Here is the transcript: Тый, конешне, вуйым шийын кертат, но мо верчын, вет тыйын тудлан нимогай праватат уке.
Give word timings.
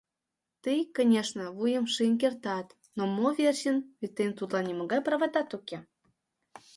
Тый, 0.63 0.79
конешне, 0.95 1.45
вуйым 1.57 1.85
шийын 1.93 2.15
кертат, 2.21 2.67
но 2.97 3.03
мо 3.15 3.27
верчын, 3.37 3.77
вет 3.99 4.11
тыйын 4.15 4.33
тудлан 4.39 4.65
нимогай 4.69 5.01
праватат 5.07 5.49
уке. 5.57 5.77